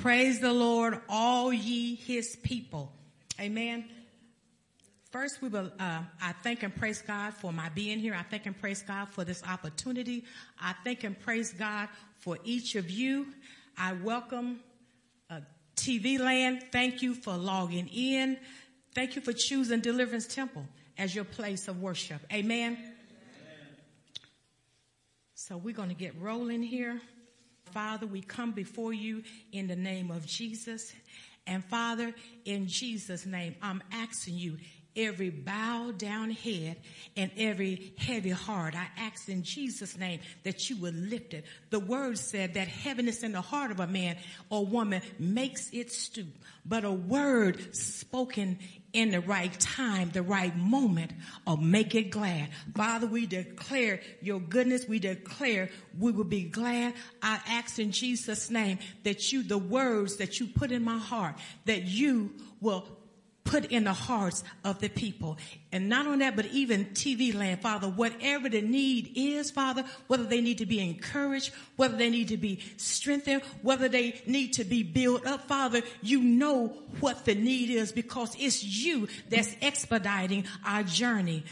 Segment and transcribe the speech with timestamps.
[0.00, 2.90] Praise the Lord, all ye his people.
[3.38, 3.84] Amen.
[5.10, 8.14] First, we will, uh, I thank and praise God for my being here.
[8.14, 10.24] I thank and praise God for this opportunity.
[10.58, 13.26] I thank and praise God for each of you.
[13.76, 14.60] I welcome
[15.28, 15.40] uh,
[15.76, 16.64] TV land.
[16.72, 18.38] Thank you for logging in.
[18.94, 20.64] Thank you for choosing Deliverance Temple
[20.96, 22.22] as your place of worship.
[22.32, 22.72] Amen.
[22.72, 22.92] Amen.
[25.34, 27.02] So we're going to get rolling here.
[27.72, 30.92] Father, we come before you in the name of Jesus.
[31.46, 34.58] And Father, in Jesus' name, I'm asking you
[34.96, 36.76] every bowed down head
[37.16, 38.74] and every heavy heart.
[38.74, 41.44] I ask in Jesus name that you would lift it.
[41.70, 44.16] The word said that heaviness in the heart of a man
[44.50, 46.28] or woman makes it stoop,
[46.64, 48.58] but a word spoken
[48.92, 51.12] in the right time, the right moment,
[51.46, 52.48] or make it glad.
[52.74, 54.86] Father, we declare your goodness.
[54.88, 56.94] We declare we will be glad.
[57.22, 61.36] I ask in Jesus name that you, the words that you put in my heart,
[61.66, 62.86] that you will
[63.50, 65.36] put in the hearts of the people.
[65.72, 70.22] And not only that, but even TV land, Father, whatever the need is, Father, whether
[70.22, 74.64] they need to be encouraged, whether they need to be strengthened, whether they need to
[74.64, 76.68] be built up, Father, you know
[77.00, 81.42] what the need is because it's you that's expediting our journey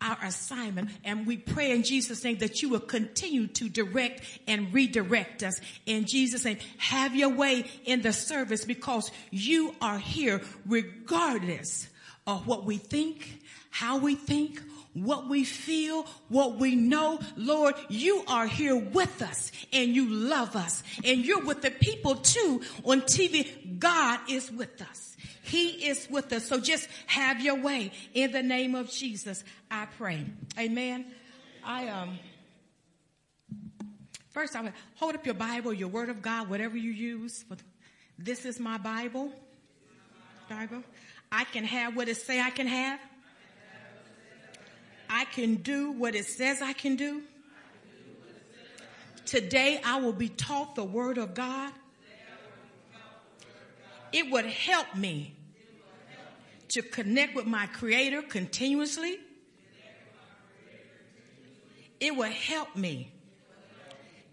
[0.00, 0.90] our assignment.
[1.04, 5.60] And we pray in Jesus' name that you will continue to direct and redirect us.
[5.86, 11.88] In Jesus' name, have your way in the service because you are here regardless
[12.26, 13.40] of what we think,
[13.70, 14.60] how we think,
[14.94, 17.20] what we feel, what we know.
[17.36, 22.16] Lord, you are here with us and you love us and you're with the people
[22.16, 23.78] too on TV.
[23.78, 25.07] God is with us.
[25.48, 26.46] He is with us.
[26.46, 29.42] So just have your way in the name of Jesus.
[29.70, 30.26] I pray.
[30.58, 31.06] Amen.
[31.64, 32.18] I, um,
[34.28, 37.44] first I would hold up your Bible, your word of God, whatever you use.
[37.48, 37.56] For
[38.18, 39.32] This is my Bible.
[40.50, 40.84] Bible.
[41.32, 43.00] I can have what it say I can have.
[45.08, 47.22] I can do what it says I can do.
[49.24, 51.72] Today I will be taught the word of God.
[54.12, 55.34] It would help me
[56.68, 59.18] to connect with my creator continuously.
[62.00, 63.12] It will help me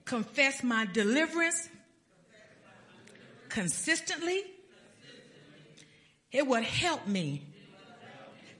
[0.03, 1.69] confess my deliverance
[3.50, 4.44] consistently.
[6.31, 7.47] It will help me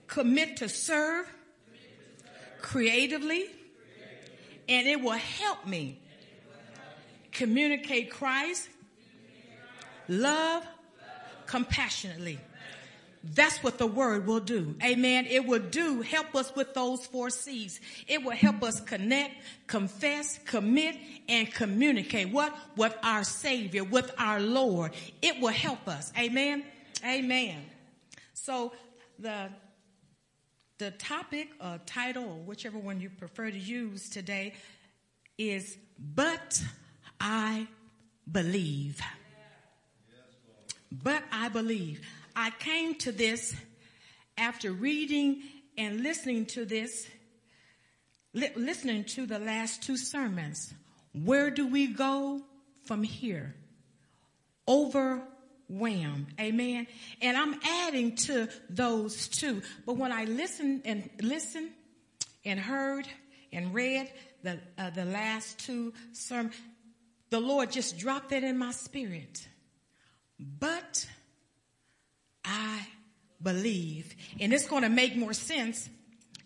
[0.06, 1.26] commit to serve
[2.62, 3.46] creatively.
[4.68, 6.00] And it will help me
[7.30, 8.68] communicate Christ,
[10.08, 10.64] love
[11.46, 12.40] compassionately.
[13.34, 14.74] That's what the word will do.
[14.82, 15.26] Amen.
[15.28, 17.80] It will do, help us with those four C's.
[18.06, 19.34] It will help us connect,
[19.66, 20.96] confess, commit,
[21.28, 22.30] and communicate.
[22.30, 22.56] What?
[22.76, 24.92] With our Savior, with our Lord.
[25.22, 26.12] It will help us.
[26.18, 26.64] Amen.
[27.04, 27.62] Amen.
[28.34, 28.72] So
[29.18, 29.48] the,
[30.78, 34.54] the topic or title whichever one you prefer to use today
[35.36, 36.62] is, but
[37.20, 37.66] I
[38.30, 39.00] believe.
[40.92, 42.06] But I believe.
[42.38, 43.56] I came to this
[44.36, 45.42] after reading
[45.78, 47.08] and listening to this,
[48.34, 50.74] li- listening to the last two sermons.
[51.14, 52.42] Where do we go
[52.84, 53.54] from here?
[54.68, 56.26] Overwhelmed.
[56.38, 56.86] Amen.
[57.22, 59.62] And I'm adding to those two.
[59.86, 61.70] But when I listened and listened
[62.44, 63.08] and heard
[63.50, 64.12] and read
[64.42, 66.54] the, uh, the last two sermons,
[67.30, 69.48] the Lord just dropped that in my spirit.
[70.38, 71.06] But
[72.46, 72.86] I
[73.42, 74.14] believe.
[74.40, 75.88] And it's going to make more sense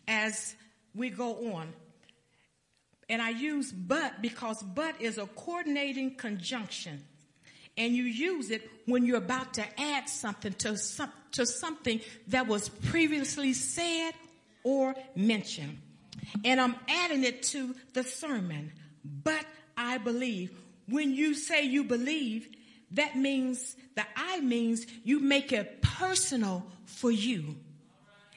[0.08, 0.54] as
[0.94, 1.72] we go on.
[3.08, 7.04] And I use but because but is a coordinating conjunction.
[7.76, 12.46] And you use it when you're about to add something to, some, to something that
[12.46, 14.12] was previously said
[14.64, 15.78] or mentioned.
[16.44, 18.72] And I'm adding it to the sermon.
[19.04, 19.44] But
[19.76, 20.50] I believe.
[20.88, 22.48] When you say you believe,
[22.92, 27.56] that means the I means you make it personal for you.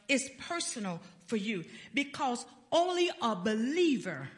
[0.07, 1.63] It's personal for you
[1.93, 4.29] because only a believer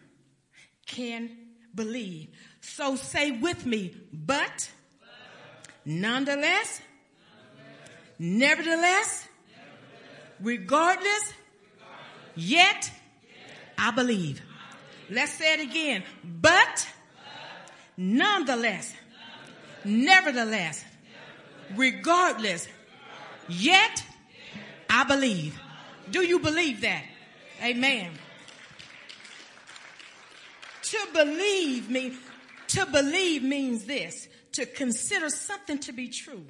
[0.85, 1.29] can
[1.73, 2.29] believe.
[2.61, 4.69] So say with me, but,
[5.83, 6.81] nonetheless,
[8.17, 9.27] nevertheless,
[10.39, 11.33] regardless,
[12.35, 12.91] yet,
[13.77, 14.41] I believe.
[15.09, 16.03] Let's say it again.
[16.23, 16.87] But,
[17.97, 18.93] nonetheless,
[19.85, 20.83] Nevertheless,
[21.75, 22.67] regardless,
[23.47, 24.03] yet
[24.89, 25.59] I believe.
[26.09, 27.03] Do you believe that?
[27.63, 28.11] Amen.
[30.81, 32.13] To believe me,
[32.67, 34.27] to believe means this.
[34.55, 36.45] to consider something to be true,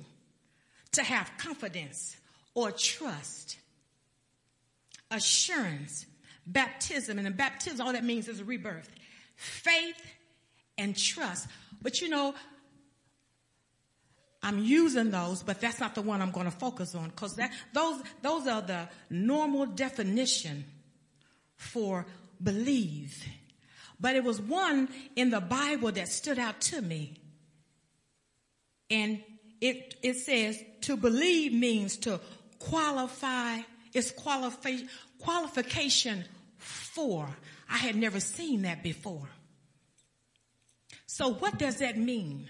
[0.92, 2.16] to have confidence
[2.54, 3.58] or trust,
[5.10, 6.06] assurance,
[6.46, 7.18] baptism.
[7.18, 8.90] And baptism, all that means is a rebirth,
[9.36, 10.00] faith
[10.78, 11.48] and trust.
[11.82, 12.36] But you know,
[14.46, 17.36] I'm using those, but that's not the one I'm going to focus on because
[17.74, 20.66] those those are the normal definition
[21.56, 22.06] for
[22.42, 23.26] believe.
[24.00, 27.16] But it was one in the Bible that stood out to me.
[28.92, 29.24] And
[29.62, 32.20] it it says to believe means to
[32.60, 33.62] qualify,
[33.96, 34.88] it's qualifi-
[35.18, 36.24] qualification
[36.60, 37.28] for.
[37.68, 39.28] I had never seen that before.
[41.08, 42.48] So what does that mean?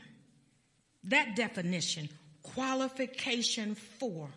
[1.06, 2.10] That definition,
[2.42, 4.30] qualification for,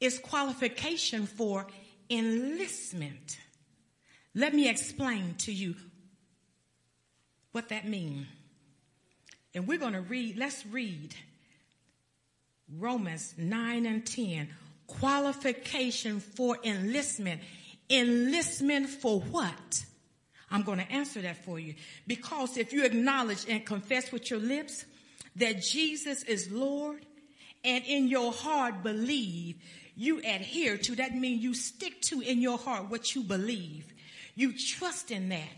[0.00, 1.66] is qualification for
[2.10, 3.38] enlistment.
[4.34, 5.74] Let me explain to you
[7.52, 8.26] what that means.
[9.54, 11.14] And we're going to read, let's read
[12.76, 14.48] Romans 9 and 10.
[14.86, 17.40] Qualification for enlistment.
[17.90, 19.84] Enlistment for what?
[20.50, 21.74] I'm going to answer that for you.
[22.06, 24.84] Because if you acknowledge and confess with your lips
[25.38, 27.04] that Jesus is Lord
[27.64, 29.56] and in your heart believe,
[29.96, 30.96] you adhere to.
[30.96, 33.92] That means you stick to in your heart what you believe.
[34.34, 35.48] You trust in that.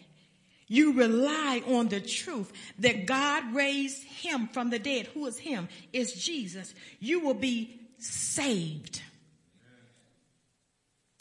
[0.67, 5.09] You rely on the truth that God raised him from the dead.
[5.09, 5.69] Who is him?
[5.93, 6.73] Is Jesus.
[7.01, 9.03] You will be saved.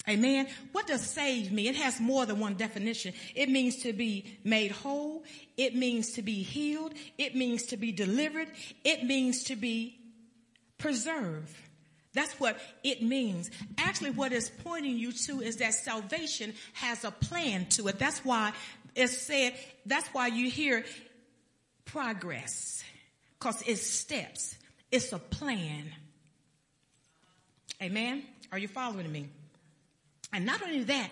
[0.10, 0.48] Amen.
[0.72, 1.68] What does save mean?
[1.68, 3.14] It has more than one definition.
[3.36, 5.24] It means to be made whole.
[5.56, 6.94] It means to be healed.
[7.18, 8.48] It means to be delivered.
[8.84, 10.00] It means to be
[10.80, 11.56] preserved.
[12.14, 13.52] That's what it means.
[13.78, 18.00] Actually, what it's pointing you to is that salvation has a plan to it.
[18.00, 18.54] That's why
[18.96, 19.54] it's said,
[19.86, 20.86] that's why you hear
[21.86, 22.84] progress.
[23.40, 24.56] Cause it's steps.
[24.92, 25.92] It's a plan.
[27.82, 28.24] Amen.
[28.52, 29.28] Are you following me?
[30.31, 31.12] And not only that,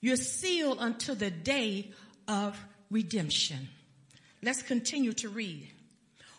[0.00, 1.92] you're sealed until the day
[2.28, 2.58] of
[2.90, 3.68] redemption.
[4.42, 5.68] Let's continue to read.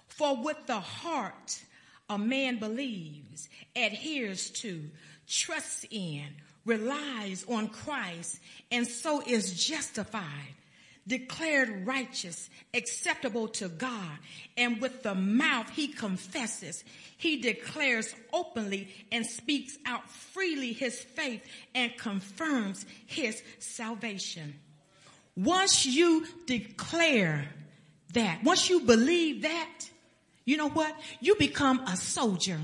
[0.07, 1.61] For with the heart
[2.09, 4.81] a man believes, adheres to,
[5.27, 6.25] trusts in,
[6.65, 8.39] relies on Christ,
[8.71, 10.55] and so is justified,
[11.07, 14.17] declared righteous, acceptable to God,
[14.57, 16.83] and with the mouth he confesses,
[17.17, 21.43] he declares openly and speaks out freely his faith
[21.73, 24.53] and confirms his salvation.
[25.35, 27.47] Once you declare
[28.13, 29.89] that, once you believe that,
[30.45, 30.95] you know what?
[31.19, 32.59] You become a soldier.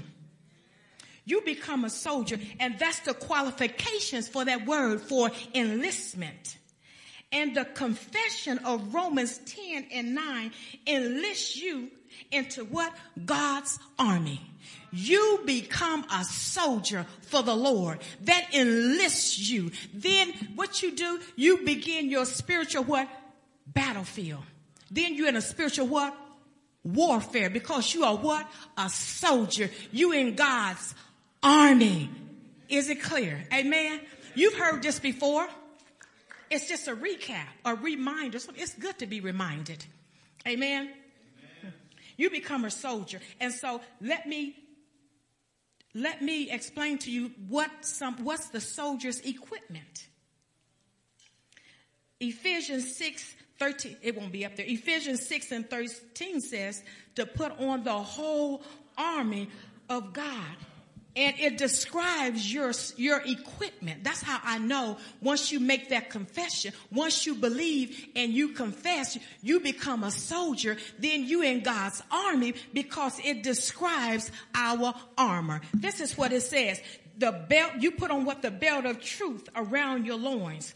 [1.26, 6.58] You become a soldier and that's the qualifications for that word for enlistment.
[7.34, 10.52] And the confession of Romans 10 and 9
[10.88, 11.90] enlists you
[12.32, 12.94] into what?
[13.26, 14.40] God's army.
[14.92, 19.72] You become a soldier for the Lord that enlists you.
[19.92, 23.10] Then what you do, you begin your spiritual what?
[23.66, 24.44] Battlefield.
[24.92, 26.16] Then you're in a spiritual what?
[26.84, 28.48] Warfare because you are what?
[28.78, 29.72] A soldier.
[29.92, 30.94] You in God's
[31.42, 32.12] army.
[32.70, 33.44] Is it clear?
[33.52, 34.00] Amen.
[34.36, 35.48] You've heard this before.
[36.50, 38.40] It's just a recap, a reminder.
[38.56, 39.86] It's good to be reminded.
[40.48, 40.90] Amen.
[41.62, 41.74] Amen.
[42.18, 43.20] You become a soldier.
[43.40, 44.56] And so let me
[45.96, 50.08] let me explain to you what some what's the soldier's equipment.
[52.20, 54.66] Ephesians 6 13, it won't be up there.
[54.68, 56.84] Ephesians 6 and 13 says
[57.16, 58.64] to put on the whole
[58.98, 59.50] army
[59.90, 60.58] of God
[61.16, 64.04] and it describes your, your equipment.
[64.04, 69.18] That's how I know once you make that confession, once you believe and you confess,
[69.42, 75.62] you become a soldier, then you in God's army because it describes our armor.
[75.74, 76.82] This is what it says.
[77.18, 80.74] The belt, you put on what the belt of truth around your loins,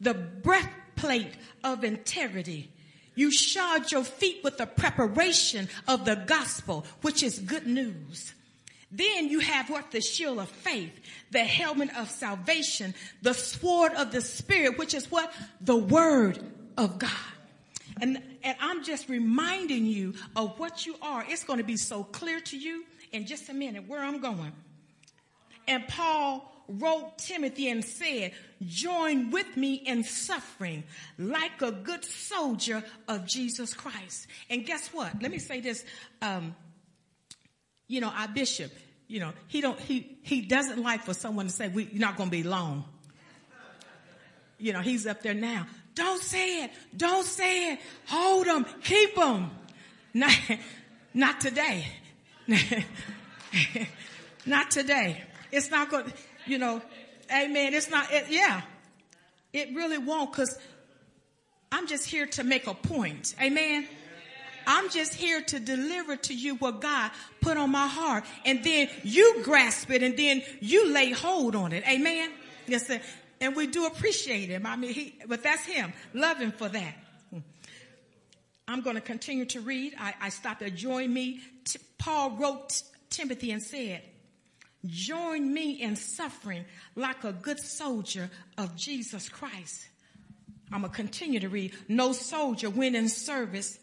[0.00, 1.32] the breastplate
[1.64, 2.70] of integrity.
[3.16, 8.34] You shod your feet with the preparation of the gospel, which is good news
[8.90, 9.90] then you have what?
[9.90, 10.92] The shield of faith,
[11.30, 15.32] the helmet of salvation, the sword of the spirit, which is what?
[15.60, 16.42] The word
[16.76, 17.10] of God.
[18.00, 21.24] And, and I'm just reminding you of what you are.
[21.28, 24.52] It's going to be so clear to you in just a minute where I'm going.
[25.68, 28.32] And Paul wrote Timothy and said,
[28.64, 30.84] join with me in suffering
[31.18, 34.26] like a good soldier of Jesus Christ.
[34.48, 35.20] And guess what?
[35.22, 35.84] Let me say this.
[36.22, 36.54] Um,
[37.90, 38.70] you know, our bishop,
[39.08, 42.16] you know, he don't, he, he doesn't like for someone to say, we, you're not
[42.16, 42.84] going to be long.
[44.58, 45.66] You know, he's up there now.
[45.96, 46.70] Don't say it.
[46.96, 47.80] Don't say it.
[48.06, 48.64] Hold them.
[48.84, 49.50] Keep them.
[50.14, 50.32] Not,
[51.14, 51.86] Not today.
[54.46, 55.22] not today.
[55.50, 56.12] It's not going,
[56.46, 56.80] you know,
[57.32, 57.74] amen.
[57.74, 58.62] It's not, it, yeah.
[59.52, 60.56] It really won't because
[61.72, 63.34] I'm just here to make a point.
[63.40, 63.88] Amen.
[64.72, 67.10] I'm just here to deliver to you what God
[67.40, 68.22] put on my heart.
[68.44, 71.82] And then you grasp it and then you lay hold on it.
[71.88, 72.30] Amen.
[72.68, 73.00] Yes, sir.
[73.40, 74.66] And we do appreciate him.
[74.66, 75.92] I mean, he, but that's him.
[76.14, 76.94] Love him for that.
[78.68, 79.94] I'm going to continue to read.
[79.98, 81.40] I, I stopped at join me.
[81.64, 84.02] T- Paul wrote Timothy and said,
[84.86, 89.88] join me in suffering like a good soldier of Jesus Christ.
[90.70, 91.74] I'm going to continue to read.
[91.88, 93.76] No soldier when in service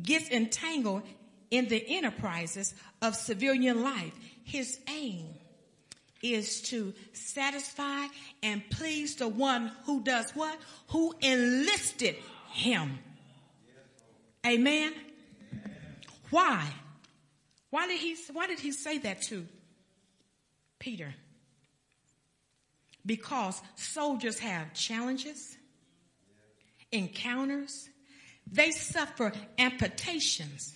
[0.00, 1.02] gets entangled
[1.50, 4.12] in the enterprises of civilian life.
[4.44, 5.26] His aim
[6.22, 8.06] is to satisfy
[8.42, 10.56] and please the one who does what?
[10.88, 12.16] Who enlisted
[12.52, 12.98] him.
[14.46, 14.94] Amen.
[16.30, 16.66] Why?
[17.70, 19.46] Why did he, why did he say that to
[20.78, 21.14] Peter?
[23.04, 25.56] Because soldiers have challenges,
[26.92, 27.88] encounters,
[28.52, 30.74] they suffer amputations,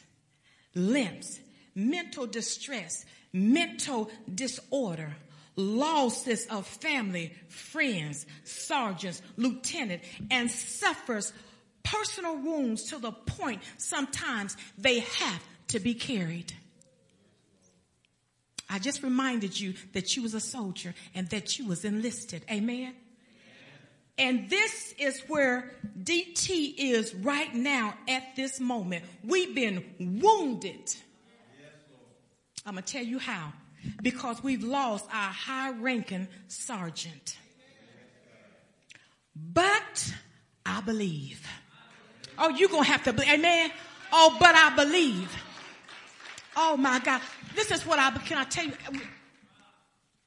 [0.74, 1.38] limbs,
[1.74, 5.14] mental distress, mental disorder,
[5.56, 11.32] losses of family, friends, sergeants, lieutenant, and suffers
[11.82, 16.52] personal wounds to the point sometimes they have to be carried.
[18.68, 22.44] I just reminded you that you was a soldier and that you was enlisted.
[22.50, 22.94] Amen.
[24.18, 29.04] And this is where DT is right now at this moment.
[29.22, 30.94] We've been wounded.
[32.64, 33.52] I'm going to tell you how.
[34.02, 37.36] Because we've lost our high ranking sergeant.
[39.34, 40.14] But
[40.64, 41.46] I believe.
[42.38, 43.30] Oh, you're going to have to believe.
[43.30, 43.70] Amen.
[44.12, 45.30] Oh, but I believe.
[46.56, 47.20] Oh my God.
[47.54, 48.72] This is what I, can I tell you?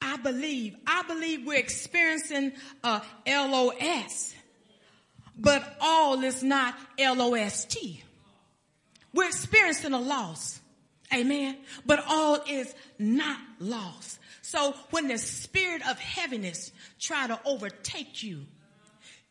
[0.02, 0.76] I believe.
[0.88, 2.54] I believe we're experiencing
[2.84, 4.34] uh, a LOS,
[5.38, 7.78] but all is not LOST.
[9.14, 10.60] We're experiencing a loss.
[11.14, 11.58] Amen.
[11.86, 14.20] But all is not lost.
[14.42, 18.46] So when the spirit of heaviness try to overtake you,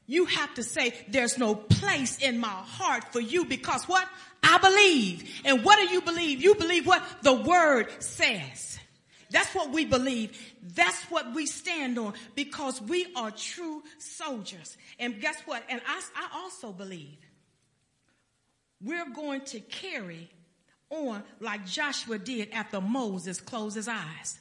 [0.06, 4.08] you have to say, there's no place in my heart for you because what?
[4.42, 5.42] I believe.
[5.44, 6.42] And what do you believe?
[6.42, 8.77] You believe what the word says.
[9.30, 10.38] That's what we believe.
[10.74, 14.76] That's what we stand on because we are true soldiers.
[14.98, 15.62] And guess what?
[15.68, 17.18] And I, I also believe
[18.82, 20.30] we're going to carry
[20.90, 24.38] on like Joshua did after Moses closed his eyes.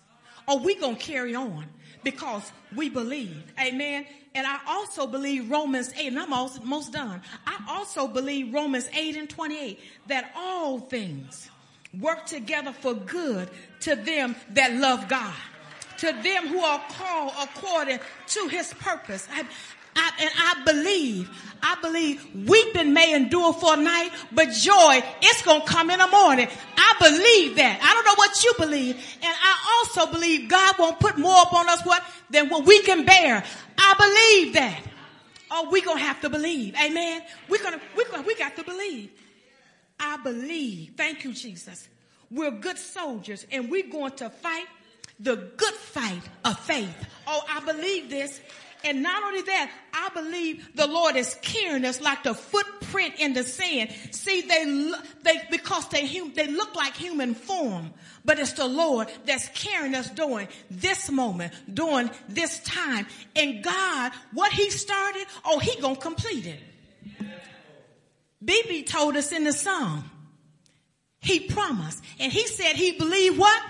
[0.48, 1.66] Or we going to carry on
[2.04, 3.44] because we believe.
[3.60, 4.06] Amen.
[4.34, 7.22] And I also believe Romans 8, and I'm almost done.
[7.46, 11.50] I also believe Romans 8 and 28 that all things
[12.00, 13.50] work together for good
[13.82, 15.34] to them that love God,
[15.98, 19.28] to them who are called according to his purpose.
[19.32, 19.44] I,
[19.96, 21.30] I, and I believe,
[21.64, 25.98] I believe weeping may endure for a night, but joy, it's going to come in
[25.98, 26.48] the morning.
[26.78, 27.80] I believe that.
[27.82, 28.96] I don't know what you believe.
[28.96, 33.06] And I also believe God won't put more upon us what, than what we can
[33.06, 33.44] bear.
[33.78, 33.94] I
[34.44, 34.84] believe that.
[35.50, 36.76] Oh, we going to have to believe.
[36.76, 37.24] Amen.
[37.50, 39.10] We're going to, we're going to, we got to believe.
[40.00, 40.94] I believe.
[40.96, 41.88] Thank you, Jesus.
[42.30, 44.66] We're good soldiers and we're going to fight
[45.20, 46.96] the good fight of faith.
[47.26, 48.40] Oh, I believe this.
[48.84, 53.34] And not only that, I believe the Lord is carrying us like the footprint in
[53.34, 53.92] the sand.
[54.12, 54.92] See, they,
[55.24, 57.92] they, because they, they look like human form,
[58.24, 63.08] but it's the Lord that's carrying us during this moment, during this time.
[63.36, 66.60] And God, what he started, oh, he gonna complete it.
[68.44, 70.04] BB told us in the song,
[71.20, 72.04] he promised.
[72.20, 73.62] And he said he believed what?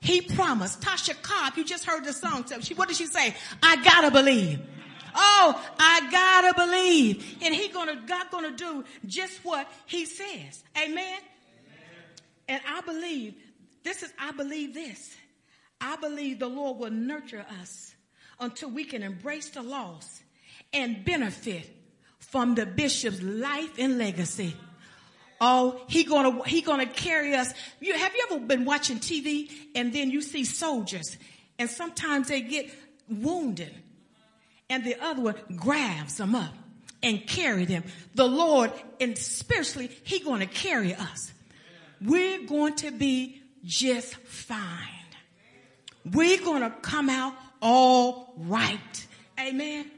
[0.00, 0.80] He promised.
[0.80, 2.44] Tasha Cobbs, you just heard the song.
[2.60, 3.34] She, what did she say?
[3.62, 4.60] I gotta believe.
[5.14, 7.38] Oh, I gotta believe.
[7.42, 10.64] And he gonna, God gonna do just what he says.
[10.76, 10.96] Amen?
[10.96, 11.20] Amen.
[12.48, 13.34] And I believe,
[13.84, 15.14] this is, I believe this.
[15.80, 17.94] I believe the Lord will nurture us
[18.40, 20.22] until we can embrace the loss
[20.72, 21.68] and benefit
[22.32, 24.56] from the bishop's life and legacy.
[25.38, 27.52] Oh, he gonna, he gonna carry us.
[27.78, 31.18] You, have you ever been watching TV and then you see soldiers
[31.58, 32.70] and sometimes they get
[33.06, 33.74] wounded
[34.70, 36.54] and the other one grabs them up
[37.02, 37.84] and carry them.
[38.14, 41.34] The Lord and spiritually, he gonna carry us.
[42.00, 44.88] We're going to be just fine.
[46.10, 49.06] We're gonna come out all right.
[49.38, 49.90] Amen.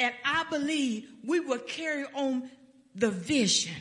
[0.00, 2.50] And I believe we will carry on
[2.96, 3.76] the vision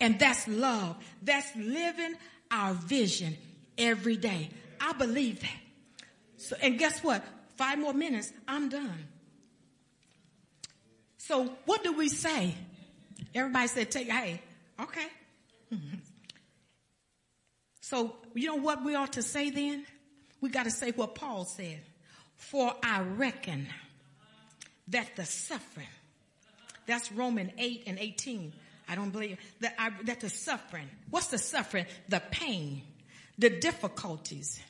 [0.00, 0.96] And that's love.
[1.22, 2.14] That's living
[2.50, 3.36] our vision
[3.76, 4.50] every day.
[4.80, 5.60] I believe that.
[6.38, 7.22] So, and guess what?
[7.56, 9.06] Five more minutes, I'm done.
[11.18, 12.54] So what do we say?
[13.34, 14.40] Everybody said, take, hey,
[14.80, 15.06] okay.
[17.82, 19.84] So you know what we ought to say then?
[20.40, 21.80] We got to say what Paul said.
[22.36, 23.66] For I reckon
[24.90, 25.86] that the suffering,
[26.86, 28.52] that's Romans 8 and 18.
[28.88, 31.86] I don't believe that I, that the suffering, what's the suffering?
[32.08, 32.82] The pain,
[33.38, 34.60] the difficulties,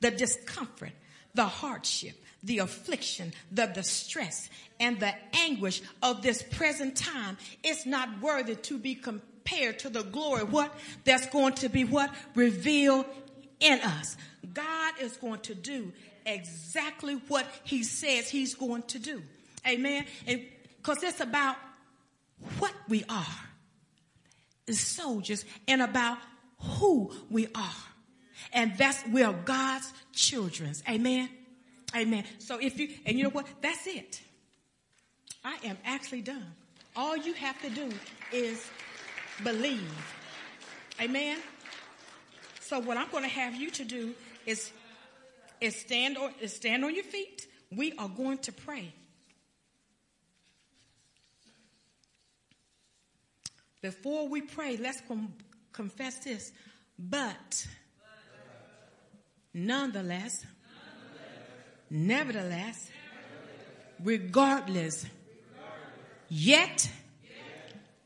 [0.00, 0.92] the discomfort,
[1.34, 4.48] the hardship, the affliction, the distress,
[4.78, 10.02] and the anguish of this present time is not worthy to be compared to the
[10.02, 10.72] glory what
[11.04, 13.06] that's going to be what revealed
[13.58, 14.16] in us.
[14.54, 15.92] God is going to do
[16.26, 19.22] exactly what he says he's going to do.
[19.66, 20.06] Amen.
[20.26, 21.56] Because it's about
[22.58, 23.26] what we are
[24.68, 26.18] as soldiers and about
[26.58, 27.74] who we are.
[28.52, 30.72] And that's, we are God's children.
[30.88, 31.28] Amen.
[31.94, 32.24] Amen.
[32.38, 33.46] So if you, and you know what?
[33.60, 34.20] That's it.
[35.44, 36.46] I am actually done.
[36.96, 37.90] All you have to do
[38.32, 38.64] is
[39.42, 40.14] believe.
[41.00, 41.38] Amen.
[42.60, 44.14] So what I'm going to have you to do
[44.46, 44.70] is,
[45.60, 47.46] is stand on, is stand on your feet.
[47.70, 48.92] We are going to pray.
[53.82, 55.32] Before we pray, let's com-
[55.72, 56.52] confess this.
[56.98, 57.66] But,
[59.54, 60.44] nonetheless,
[61.88, 62.90] nevertheless,
[64.02, 65.06] regardless,
[66.28, 66.90] yet,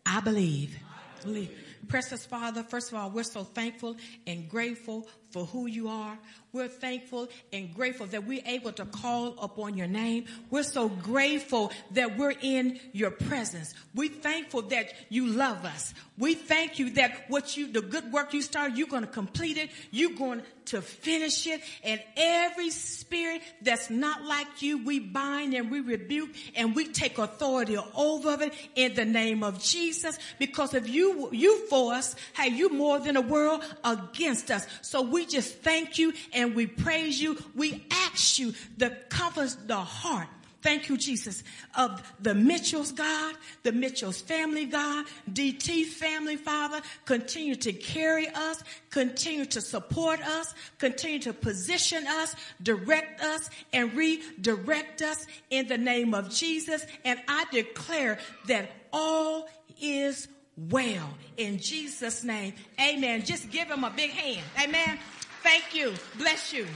[0.07, 0.79] I believe.
[1.25, 1.51] believe.
[1.88, 6.16] Precious Father, first of all, we're so thankful and grateful for who you are.
[6.53, 10.27] We're thankful and grateful that we're able to call upon your name.
[10.49, 13.75] We're so grateful that we're in your presence.
[13.92, 15.92] We're thankful that you love us.
[16.16, 19.59] We thank you that what you, the good work you started, you're going to complete
[19.59, 19.70] it.
[19.90, 21.61] You're going to finish it.
[21.83, 27.18] And every spirit that's not like you, we bind and we rebuke and we take
[27.18, 30.20] authority over it in the name of Jesus.
[30.38, 34.68] Because if you, you for us, hey, you more than a world against us.
[34.83, 37.39] So we just thank you and we praise you.
[37.55, 40.29] We ask you to comfort the heart
[40.65, 41.45] Thank you, Jesus,
[41.77, 43.35] of the Mitchell's God,
[43.65, 46.81] the Mitchell's family God, DT family Father.
[47.05, 53.93] Continue to carry us, continue to support us, continue to position us, direct us, and
[53.93, 56.87] redirect us in the name of Jesus.
[57.05, 59.47] And I declare that all
[59.83, 62.55] is well in Jesus' name.
[62.81, 63.25] Amen.
[63.25, 64.45] Just give him a big hand.
[64.62, 64.99] Amen.
[65.43, 65.95] Thank you.
[66.17, 66.67] Bless you.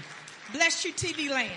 [0.53, 1.53] Bless you, TV land.